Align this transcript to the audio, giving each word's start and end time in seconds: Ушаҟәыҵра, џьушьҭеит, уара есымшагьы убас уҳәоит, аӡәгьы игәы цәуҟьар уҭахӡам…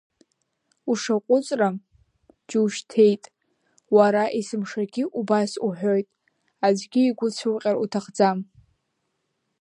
Ушаҟәыҵра, 0.91 1.69
џьушьҭеит, 2.49 3.23
уара 3.95 4.23
есымшагьы 4.37 5.03
убас 5.19 5.51
уҳәоит, 5.65 6.07
аӡәгьы 6.65 7.01
игәы 7.09 7.27
цәуҟьар 7.35 7.75
уҭахӡам… 7.83 8.39